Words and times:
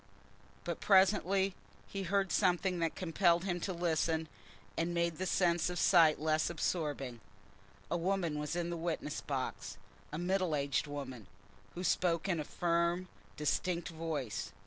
But 0.63 0.79
presently 0.79 1.53
he 1.85 2.01
heard 2.01 2.31
something 2.31 2.79
that 2.79 2.95
compelled 2.95 3.43
him 3.43 3.59
to 3.59 3.71
listen, 3.71 4.27
and 4.75 4.95
made 4.95 5.17
the 5.19 5.27
sense 5.27 5.69
of 5.69 5.77
sight 5.77 6.19
less 6.19 6.49
absorbing. 6.49 7.19
A 7.91 7.97
woman 7.97 8.39
was 8.39 8.55
in 8.55 8.71
the 8.71 8.77
witness 8.77 9.21
box, 9.21 9.77
a 10.11 10.17
middle 10.17 10.55
aged 10.55 10.87
woman, 10.87 11.27
who 11.75 11.83
spoke 11.83 12.27
in 12.27 12.39
a 12.39 12.43
firm 12.43 13.09
distinct 13.37 13.89
voice. 13.89 14.51